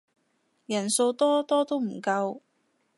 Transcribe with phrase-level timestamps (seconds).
[0.65, 2.41] 人數多多都唔夠